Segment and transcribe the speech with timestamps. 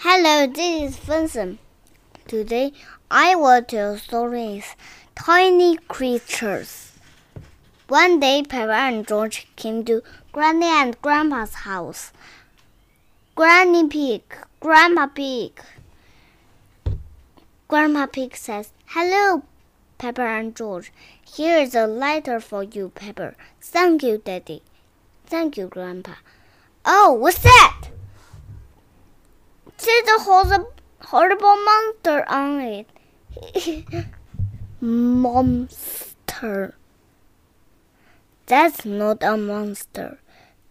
[0.00, 1.58] Hello, this is Vincent.
[2.28, 2.74] Today
[3.10, 4.76] I will tell stories
[5.14, 6.92] tiny creatures.
[7.88, 12.12] One day Peppa and George came to Granny and Grandpa's house.
[13.34, 14.22] Granny Pig,
[14.60, 15.58] Grandpa Pig.
[17.66, 19.44] Grandpa Pig says, Hello,
[19.96, 20.92] Peppa and George.
[21.24, 23.34] Here is a letter for you, Peppa.
[23.62, 24.62] Thank you, Daddy.
[25.24, 26.16] Thank you, Grandpa.
[26.84, 27.95] Oh, what's that?
[29.86, 32.88] There's a horrible, horrible monster on it.
[34.80, 36.74] monster.
[38.46, 40.18] That's not a monster.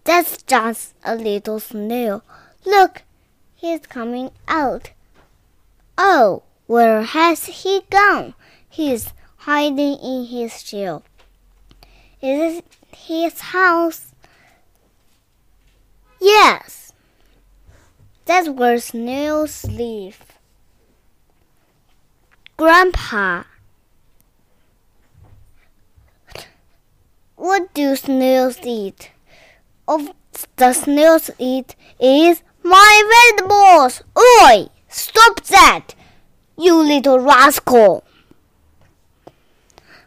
[0.04, 2.23] That's just a little snail.
[2.66, 3.04] Look,
[3.55, 4.91] he's coming out.
[5.98, 8.34] Oh, where has he gone?
[8.68, 11.04] He's hiding in his shell.
[12.21, 14.12] Is it his house?
[16.20, 16.84] Yes.
[18.25, 20.20] That's where snails live.
[22.57, 23.43] Grandpa,
[27.35, 29.12] what do snails eat?
[29.87, 30.09] Of
[30.55, 34.01] the snails eat is my vegetables.
[34.17, 34.70] Oi!
[34.87, 35.93] Stop that,
[36.57, 38.04] you little rascal!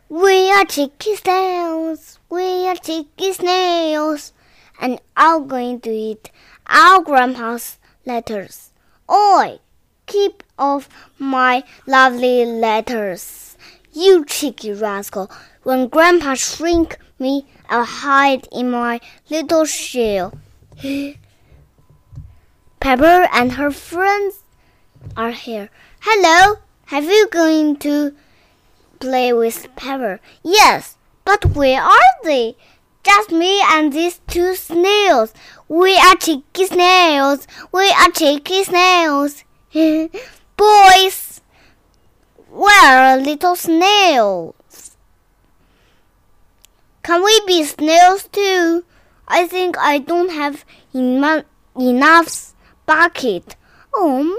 [0.08, 2.18] We are cheeky snails.
[2.30, 4.32] We are cheeky snails,
[4.80, 6.32] and I'm going to eat
[6.66, 8.72] our grandpa's letters.
[9.10, 9.58] Oi!
[10.06, 13.56] Keep off my lovely letters.
[13.92, 15.30] You cheeky rascal.
[15.62, 20.38] When Grandpa shrink me, I'll hide in my little shell.
[22.80, 24.44] Peppa and her friends
[25.16, 25.68] are here.
[26.00, 28.14] Hello, have you going to
[29.00, 30.20] play with Peppa?
[30.42, 32.56] Yes, but where are they?
[33.08, 35.32] Just me and these two snails.
[35.66, 37.46] We are cheeky snails.
[37.72, 39.44] We are cheeky snails.
[40.58, 41.40] Boys,
[42.50, 44.96] we're little snails.
[47.02, 48.84] Can we be snails too?
[49.26, 53.56] I think I don't have enough bucket.
[53.98, 54.36] Um,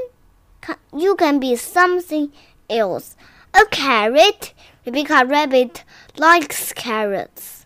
[0.96, 2.32] you can be something
[2.70, 3.16] else.
[3.56, 4.54] A carrot.
[4.86, 5.84] Rebecca Rabbit
[6.18, 7.59] likes carrots.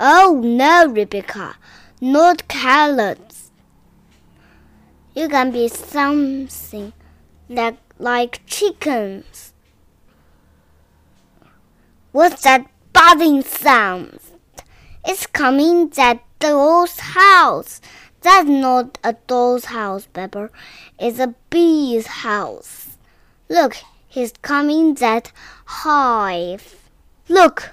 [0.00, 1.56] Oh no, Rebecca,
[2.00, 3.50] not carrots.
[5.14, 6.92] You can be something
[7.48, 9.52] like like chickens.
[12.12, 14.20] What's that buzzing sound?
[15.04, 17.80] It's coming that doll's house.
[18.20, 20.50] That's not a doll's house, Peppa.
[20.98, 22.98] It's a bee's house.
[23.48, 23.76] Look,
[24.06, 25.32] he's coming that
[25.64, 26.76] hive.
[27.28, 27.72] Look.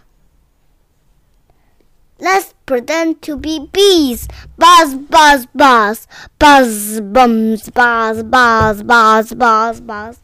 [2.17, 4.27] Let's pretend to be bees.
[4.57, 6.07] Buzz, buzz, buzz.
[6.39, 10.19] Buzz, bums, buzz, buzz, buzz, buzz, buzz.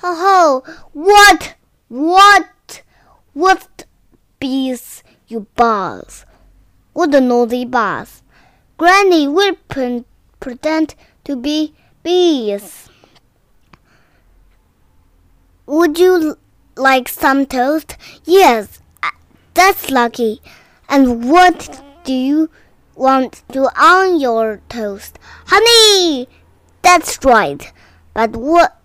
[0.00, 0.62] Ho ho!
[0.92, 1.54] What?
[1.88, 2.82] What?
[3.34, 3.84] What
[4.40, 6.24] bees you buzz?
[6.94, 8.22] What a naughty buzz.
[8.78, 9.56] Granny will
[10.40, 12.88] pretend to be bees.
[15.66, 16.38] Would you
[16.76, 17.96] like some toast?
[18.24, 18.80] Yes,
[19.52, 20.40] that's lucky.
[20.88, 22.50] And what do you
[22.94, 25.18] want to on your toast?
[25.46, 26.28] Honey!
[26.82, 27.72] That's right.
[28.14, 28.78] But what?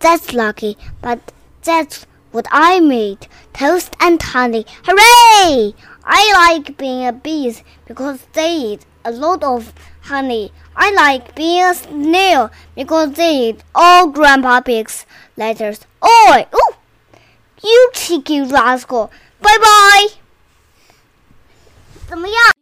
[0.00, 0.76] That's lucky.
[1.00, 1.32] But
[1.62, 3.28] that's what I made.
[3.52, 4.66] Toast and honey.
[4.84, 5.74] Hooray!
[6.04, 7.54] I like being a bee
[7.86, 9.72] because they eat a lot of
[10.02, 10.52] honey.
[10.76, 15.06] I like being a snail because they eat all Grandpa Pig's
[15.36, 15.86] letters.
[16.02, 16.46] Oi!
[16.54, 16.74] Ooh!
[17.62, 19.10] You cheeky rascal!
[19.40, 20.23] Bye bye!
[22.14, 22.53] 怎么样？